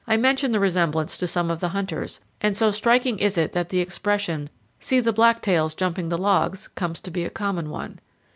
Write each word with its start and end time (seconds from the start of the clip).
141 0.05 0.21
mention 0.31 0.51
the 0.51 0.59
resemblance 0.59 1.15
to 1.15 1.27
some 1.27 1.51
of 1.51 1.59
the 1.59 1.69
hunters, 1.69 2.19
and 2.41 2.57
so 2.57 2.71
striking 2.71 3.19
is 3.19 3.37
it 3.37 3.51
that 3.53 3.69
the 3.69 3.79
expression, 3.79 4.49
"See 4.79 4.99
the 4.99 5.13
blacktails 5.13 5.75
jumping 5.75 6.09
the 6.09 6.17
logs," 6.17 6.69
comes 6.69 6.99
to 7.01 7.11
be 7.11 7.23
a 7.23 7.29
common 7.29 7.69
one. 7.69 7.99